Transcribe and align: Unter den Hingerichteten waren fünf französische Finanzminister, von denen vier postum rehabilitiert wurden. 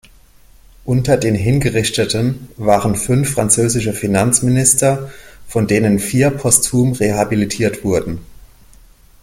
Unter 0.83 1.15
den 1.15 1.35
Hingerichteten 1.35 2.49
waren 2.57 2.95
fünf 2.95 3.35
französische 3.35 3.93
Finanzminister, 3.93 5.11
von 5.47 5.67
denen 5.67 5.99
vier 5.99 6.31
postum 6.31 6.93
rehabilitiert 6.93 7.83
wurden. 7.83 8.17